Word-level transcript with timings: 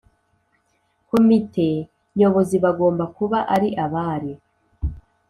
Komite 1.09 1.69
Nyobozi 2.17 2.55
bagomba 2.63 3.03
kuba 3.17 3.37
ari 3.55 3.69
abari 3.85 4.31